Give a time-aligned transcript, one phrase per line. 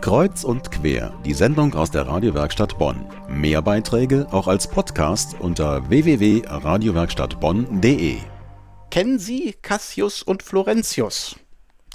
[0.00, 3.04] Kreuz und quer, die Sendung aus der Radiowerkstatt Bonn.
[3.28, 8.16] Mehr Beiträge auch als Podcast unter www.radiowerkstattbonn.de.
[8.90, 11.36] Kennen Sie Cassius und Florentius?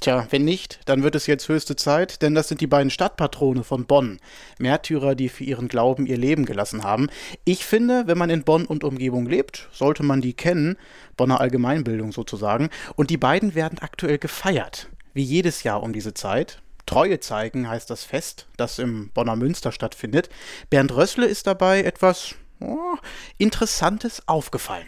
[0.00, 3.64] Tja, wenn nicht, dann wird es jetzt höchste Zeit, denn das sind die beiden Stadtpatrone
[3.64, 4.20] von Bonn.
[4.60, 7.08] Märtyrer, die für ihren Glauben ihr Leben gelassen haben.
[7.44, 10.76] Ich finde, wenn man in Bonn und Umgebung lebt, sollte man die kennen.
[11.16, 12.70] Bonner Allgemeinbildung sozusagen.
[12.94, 14.90] Und die beiden werden aktuell gefeiert.
[15.12, 16.62] Wie jedes Jahr um diese Zeit.
[16.86, 20.30] Treue zeigen heißt das Fest, das im Bonner Münster stattfindet.
[20.70, 22.96] Bernd Rössle ist dabei etwas oh,
[23.38, 24.86] Interessantes aufgefallen.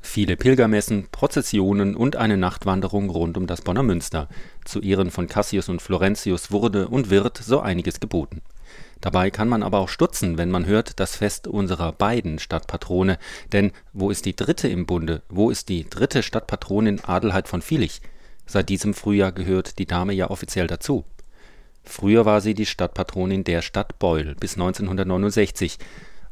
[0.00, 4.28] Viele Pilgermessen, Prozessionen und eine Nachtwanderung rund um das Bonner Münster.
[4.66, 8.42] Zu Ehren von Cassius und Florentius wurde und wird so einiges geboten.
[9.00, 13.18] Dabei kann man aber auch stutzen, wenn man hört, das Fest unserer beiden Stadtpatrone.
[13.52, 15.22] Denn wo ist die dritte im Bunde?
[15.30, 18.02] Wo ist die dritte Stadtpatronin Adelheid von Vilich?
[18.46, 21.04] Seit diesem Frühjahr gehört die Dame ja offiziell dazu.
[21.84, 25.78] Früher war sie die Stadtpatronin der Stadt Beul bis 1969.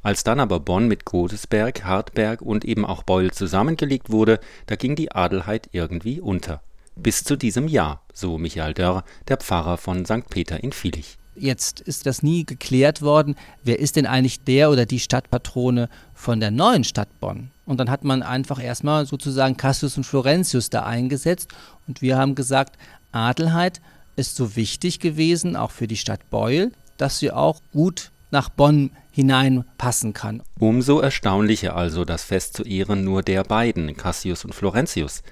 [0.03, 4.97] Als dann aber Bonn mit Godesberg, Hartberg und eben auch Beul zusammengelegt wurde, da ging
[4.97, 6.61] die Adelheid irgendwie unter.
[6.97, 10.28] Bis zu diesem Jahr, so Michael Dörr, der Pfarrer von St.
[10.28, 11.19] Peter in Vilich.
[11.34, 16.41] Jetzt ist das nie geklärt worden, wer ist denn eigentlich der oder die Stadtpatrone von
[16.41, 17.50] der neuen Stadt Bonn?
[17.64, 21.48] Und dann hat man einfach erstmal sozusagen Cassius und Florentius da eingesetzt
[21.87, 22.77] und wir haben gesagt,
[23.12, 23.81] Adelheid
[24.16, 28.91] ist so wichtig gewesen, auch für die Stadt Beul, dass sie auch gut nach Bonn
[29.12, 30.42] hineinpassen kann.
[30.58, 35.22] Umso erstaunlicher also das Fest zu Ehren nur der beiden, Cassius und Florentius.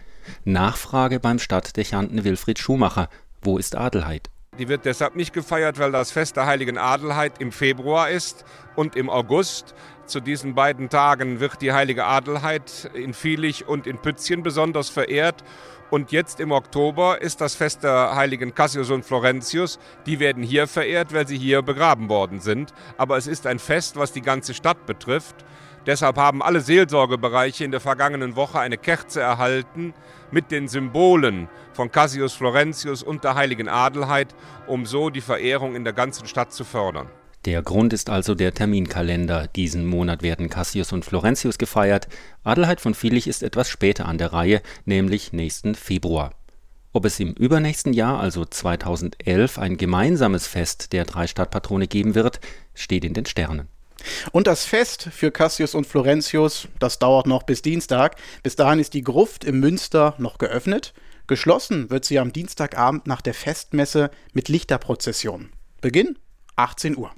[0.45, 3.09] Nachfrage beim Stadtdechanten Wilfried Schumacher.
[3.43, 4.30] Wo ist Adelheid?
[4.61, 8.45] Die wird deshalb nicht gefeiert, weil das Fest der heiligen Adelheid im Februar ist
[8.77, 9.75] und im August.
[10.05, 15.45] Zu diesen beiden Tagen wird die heilige Adelheid in Vilich und in Pützchen besonders verehrt.
[15.89, 19.79] Und jetzt im Oktober ist das Fest der heiligen Cassius und Florentius.
[20.05, 22.75] Die werden hier verehrt, weil sie hier begraben worden sind.
[22.99, 25.37] Aber es ist ein Fest, was die ganze Stadt betrifft.
[25.87, 29.95] Deshalb haben alle Seelsorgebereiche in der vergangenen Woche eine Kerze erhalten
[30.31, 34.35] mit den Symbolen von Cassius Florentius und der heiligen Adelheid,
[34.67, 37.09] um so die Verehrung in der ganzen Stadt zu fördern.
[37.47, 39.49] Der Grund ist also der Terminkalender.
[39.49, 42.07] Diesen Monat werden Cassius und Florentius gefeiert.
[42.45, 46.35] Adelheid von Vilich ist etwas später an der Reihe, nämlich nächsten Februar.
[46.93, 52.41] Ob es im übernächsten Jahr, also 2011, ein gemeinsames Fest der drei Stadtpatrone geben wird,
[52.75, 53.69] steht in den Sternen.
[54.33, 58.17] Und das Fest für Cassius und Florentius, das dauert noch bis Dienstag.
[58.43, 60.95] Bis dahin ist die Gruft im Münster noch geöffnet.
[61.27, 65.51] Geschlossen wird sie am Dienstagabend nach der Festmesse mit Lichterprozession.
[65.81, 66.19] Beginn
[66.57, 67.13] 18 Uhr.